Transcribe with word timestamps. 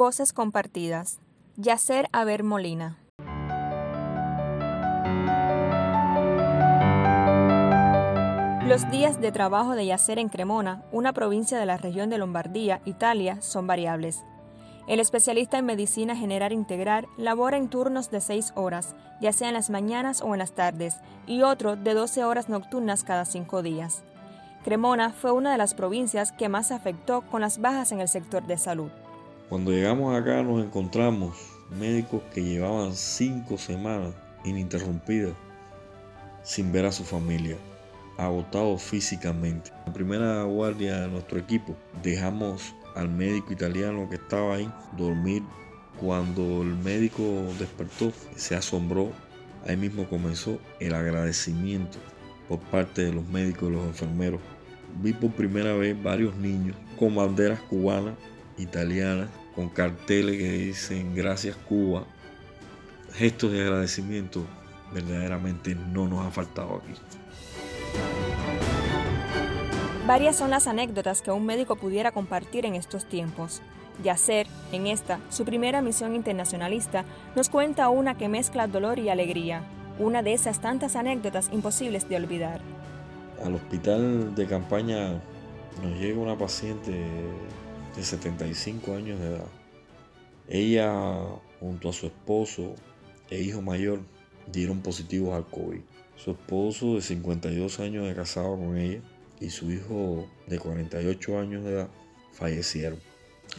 Voces 0.00 0.32
compartidas. 0.32 1.18
Yacer 1.56 2.08
Haber 2.12 2.44
Molina. 2.44 3.00
Los 8.64 8.88
días 8.92 9.20
de 9.20 9.32
trabajo 9.32 9.74
de 9.74 9.86
Yacer 9.86 10.20
en 10.20 10.28
Cremona, 10.28 10.84
una 10.92 11.12
provincia 11.12 11.58
de 11.58 11.66
la 11.66 11.78
región 11.78 12.10
de 12.10 12.18
Lombardía, 12.18 12.80
Italia, 12.84 13.42
son 13.42 13.66
variables. 13.66 14.22
El 14.86 15.00
especialista 15.00 15.58
en 15.58 15.66
medicina 15.66 16.14
general 16.14 16.52
integral 16.52 17.08
labora 17.16 17.56
en 17.56 17.68
turnos 17.68 18.08
de 18.12 18.20
6 18.20 18.52
horas, 18.54 18.94
ya 19.20 19.32
sea 19.32 19.48
en 19.48 19.54
las 19.54 19.68
mañanas 19.68 20.22
o 20.22 20.32
en 20.32 20.38
las 20.38 20.52
tardes, 20.52 21.00
y 21.26 21.42
otro 21.42 21.74
de 21.74 21.94
12 21.94 22.22
horas 22.22 22.48
nocturnas 22.48 23.02
cada 23.02 23.24
5 23.24 23.62
días. 23.62 24.04
Cremona 24.62 25.10
fue 25.10 25.32
una 25.32 25.50
de 25.50 25.58
las 25.58 25.74
provincias 25.74 26.30
que 26.30 26.48
más 26.48 26.70
afectó 26.70 27.22
con 27.22 27.40
las 27.40 27.60
bajas 27.60 27.90
en 27.90 28.00
el 28.00 28.06
sector 28.06 28.46
de 28.46 28.58
salud. 28.58 28.92
Cuando 29.48 29.70
llegamos 29.70 30.14
acá 30.14 30.42
nos 30.42 30.62
encontramos 30.62 31.34
médicos 31.80 32.20
que 32.34 32.42
llevaban 32.42 32.94
cinco 32.94 33.56
semanas 33.56 34.12
ininterrumpidas 34.44 35.32
sin 36.42 36.70
ver 36.70 36.84
a 36.84 36.92
su 36.92 37.02
familia, 37.02 37.56
agotados 38.18 38.82
físicamente. 38.82 39.70
En 39.70 39.86
la 39.86 39.92
primera 39.94 40.42
guardia 40.42 41.00
de 41.00 41.08
nuestro 41.08 41.38
equipo 41.38 41.74
dejamos 42.02 42.74
al 42.94 43.08
médico 43.08 43.54
italiano 43.54 44.06
que 44.10 44.16
estaba 44.16 44.56
ahí 44.56 44.70
dormir. 44.98 45.42
Cuando 45.98 46.60
el 46.60 46.76
médico 46.76 47.22
despertó, 47.58 48.12
se 48.36 48.54
asombró. 48.54 49.12
Ahí 49.66 49.78
mismo 49.78 50.06
comenzó 50.10 50.58
el 50.78 50.94
agradecimiento 50.94 51.96
por 52.50 52.58
parte 52.60 53.06
de 53.06 53.14
los 53.14 53.26
médicos 53.28 53.70
y 53.70 53.72
los 53.72 53.86
enfermeros. 53.86 54.40
Vi 55.02 55.14
por 55.14 55.30
primera 55.30 55.72
vez 55.72 56.00
varios 56.02 56.36
niños 56.36 56.76
con 56.98 57.14
banderas 57.14 57.60
cubanas 57.60 58.14
italianas 58.58 59.28
con 59.54 59.68
carteles 59.68 60.36
que 60.36 60.50
dicen 60.50 61.14
gracias 61.14 61.56
Cuba. 61.56 62.04
Gestos 63.14 63.52
de 63.52 63.62
agradecimiento 63.62 64.44
verdaderamente 64.92 65.74
no 65.74 66.06
nos 66.06 66.26
ha 66.26 66.30
faltado 66.30 66.82
aquí. 66.82 66.94
Varias 70.06 70.36
son 70.36 70.50
las 70.50 70.66
anécdotas 70.66 71.20
que 71.20 71.30
un 71.30 71.44
médico 71.44 71.76
pudiera 71.76 72.12
compartir 72.12 72.64
en 72.64 72.74
estos 72.74 73.04
tiempos. 73.04 73.60
Yacer, 74.02 74.46
en 74.72 74.86
esta, 74.86 75.18
su 75.28 75.44
primera 75.44 75.82
misión 75.82 76.14
internacionalista, 76.14 77.04
nos 77.34 77.48
cuenta 77.48 77.88
una 77.88 78.16
que 78.16 78.28
mezcla 78.28 78.68
dolor 78.68 78.98
y 78.98 79.08
alegría, 79.08 79.64
una 79.98 80.22
de 80.22 80.32
esas 80.32 80.60
tantas 80.60 80.96
anécdotas 80.96 81.50
imposibles 81.52 82.08
de 82.08 82.16
olvidar. 82.16 82.60
Al 83.44 83.56
hospital 83.56 84.34
de 84.34 84.46
campaña 84.46 85.20
nos 85.82 85.98
llega 85.98 86.18
una 86.18 86.38
paciente 86.38 87.04
de 87.98 88.04
75 88.04 88.94
años 88.94 89.18
de 89.18 89.26
edad. 89.26 89.46
Ella, 90.48 91.20
junto 91.58 91.88
a 91.88 91.92
su 91.92 92.06
esposo 92.06 92.76
e 93.28 93.40
hijo 93.40 93.60
mayor, 93.60 94.02
dieron 94.52 94.82
positivos 94.82 95.34
al 95.34 95.46
COVID. 95.46 95.80
Su 96.16 96.30
esposo 96.30 96.94
de 96.94 97.02
52 97.02 97.80
años 97.80 98.06
de 98.06 98.14
casado 98.14 98.56
con 98.56 98.76
ella 98.76 99.00
y 99.40 99.50
su 99.50 99.72
hijo 99.72 100.28
de 100.46 100.60
48 100.60 101.40
años 101.40 101.64
de 101.64 101.72
edad 101.72 101.88
fallecieron. 102.32 103.00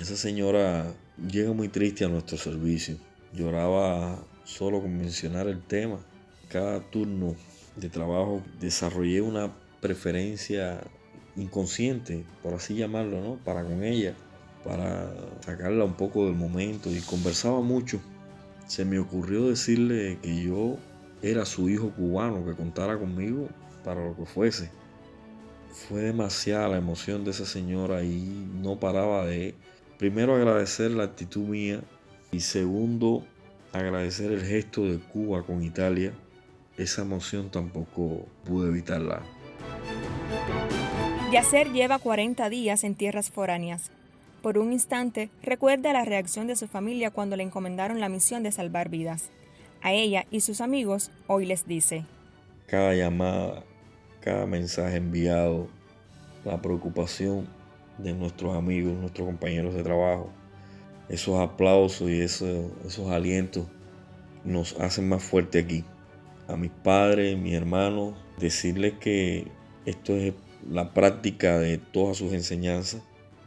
Esa 0.00 0.16
señora 0.16 0.94
llega 1.28 1.52
muy 1.52 1.68
triste 1.68 2.04
a 2.04 2.08
nuestro 2.08 2.38
servicio. 2.38 2.96
Lloraba 3.34 4.22
solo 4.44 4.80
con 4.80 4.96
mencionar 4.96 5.48
el 5.48 5.60
tema. 5.62 5.98
Cada 6.48 6.80
turno 6.80 7.34
de 7.74 7.88
trabajo 7.88 8.40
desarrollé 8.60 9.20
una 9.20 9.52
preferencia 9.80 10.80
inconsciente, 11.34 12.24
por 12.42 12.54
así 12.54 12.74
llamarlo, 12.74 13.20
¿no? 13.20 13.36
Para 13.44 13.64
con 13.64 13.82
ella 13.82 14.14
para 14.64 15.12
sacarla 15.40 15.84
un 15.84 15.94
poco 15.94 16.26
del 16.26 16.34
momento 16.34 16.90
y 16.90 17.00
conversaba 17.00 17.60
mucho. 17.60 18.00
Se 18.66 18.84
me 18.84 18.98
ocurrió 18.98 19.48
decirle 19.48 20.18
que 20.22 20.42
yo 20.42 20.76
era 21.22 21.44
su 21.44 21.68
hijo 21.68 21.90
cubano, 21.90 22.44
que 22.44 22.54
contara 22.54 22.98
conmigo 22.98 23.48
para 23.84 24.04
lo 24.04 24.16
que 24.16 24.26
fuese. 24.26 24.70
Fue 25.70 26.02
demasiada 26.02 26.68
la 26.68 26.78
emoción 26.78 27.24
de 27.24 27.30
esa 27.30 27.46
señora 27.46 28.02
y 28.02 28.46
no 28.62 28.78
paraba 28.78 29.24
de, 29.24 29.54
primero, 29.98 30.34
agradecer 30.34 30.90
la 30.90 31.04
actitud 31.04 31.46
mía 31.46 31.80
y 32.30 32.40
segundo, 32.40 33.24
agradecer 33.72 34.32
el 34.32 34.44
gesto 34.44 34.84
de 34.84 34.98
Cuba 34.98 35.44
con 35.44 35.62
Italia. 35.62 36.12
Esa 36.76 37.02
emoción 37.02 37.50
tampoco 37.50 38.26
pude 38.44 38.68
evitarla. 38.68 39.22
Yacer 41.32 41.72
lleva 41.72 41.98
40 41.98 42.48
días 42.48 42.84
en 42.84 42.94
tierras 42.94 43.30
foráneas. 43.30 43.90
Por 44.42 44.56
un 44.56 44.72
instante, 44.72 45.30
recuerda 45.42 45.92
la 45.92 46.04
reacción 46.04 46.46
de 46.46 46.54
su 46.54 46.68
familia 46.68 47.10
cuando 47.10 47.36
le 47.36 47.42
encomendaron 47.42 47.98
la 47.98 48.08
misión 48.08 48.44
de 48.44 48.52
salvar 48.52 48.88
vidas. 48.88 49.30
A 49.82 49.92
ella 49.92 50.26
y 50.30 50.40
sus 50.40 50.60
amigos 50.60 51.10
hoy 51.26 51.44
les 51.44 51.66
dice, 51.66 52.04
cada 52.66 52.94
llamada, 52.94 53.64
cada 54.20 54.46
mensaje 54.46 54.96
enviado, 54.96 55.68
la 56.44 56.62
preocupación 56.62 57.48
de 57.98 58.12
nuestros 58.12 58.56
amigos, 58.56 58.92
nuestros 58.94 59.26
compañeros 59.26 59.74
de 59.74 59.82
trabajo, 59.82 60.30
esos 61.08 61.40
aplausos 61.40 62.08
y 62.08 62.20
esos, 62.20 62.70
esos 62.86 63.10
alientos 63.10 63.66
nos 64.44 64.78
hacen 64.78 65.08
más 65.08 65.22
fuerte 65.22 65.58
aquí. 65.58 65.84
A 66.46 66.56
mis 66.56 66.70
padres, 66.70 67.36
mis 67.36 67.54
hermanos, 67.54 68.14
decirles 68.38 68.94
que 69.00 69.48
esto 69.84 70.16
es 70.16 70.32
la 70.70 70.94
práctica 70.94 71.58
de 71.58 71.78
todas 71.78 72.16
sus 72.16 72.32
enseñanzas 72.32 73.02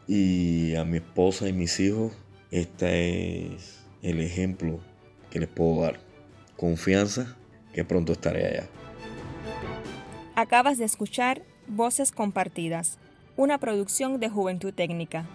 y 0.08 0.76
a 0.76 0.84
mi 0.84 0.98
esposa 0.98 1.48
y 1.48 1.54
mis 1.54 1.80
hijos, 1.80 2.14
este 2.52 3.54
es 3.54 3.86
el 4.02 4.20
ejemplo 4.20 4.80
que 5.30 5.40
les 5.40 5.50
puedo 5.50 5.82
dar. 5.82 6.00
Confianza 6.58 7.38
que 7.74 7.86
pronto 7.86 8.12
estaré 8.12 8.46
allá. 8.48 8.70
Acabas 10.36 10.78
de 10.78 10.86
escuchar 10.86 11.44
Voces 11.68 12.12
Compartidas, 12.12 13.00
una 13.38 13.58
producción 13.58 14.20
de 14.20 14.30
Juventud 14.30 14.74
Técnica. 14.74 15.26